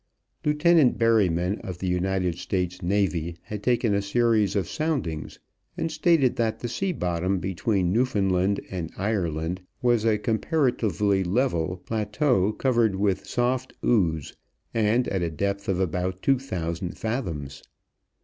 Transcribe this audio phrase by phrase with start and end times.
[0.43, 5.37] Lieutenant Berryman of the United States Navy had taken a series of soundings
[5.77, 12.51] and stated that the sea bottom between Newfoundland and Ireland was a comparatively level plateau
[12.51, 14.35] covered with soft ooze,
[14.73, 17.61] and at a depth of about two thousand fathoms.